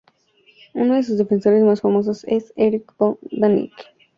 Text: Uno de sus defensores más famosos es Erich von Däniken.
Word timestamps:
Uno 0.73 0.95
de 0.95 1.03
sus 1.03 1.19
defensores 1.19 1.63
más 1.63 1.81
famosos 1.81 2.23
es 2.23 2.51
Erich 2.55 2.87
von 2.97 3.19
Däniken. 3.21 3.85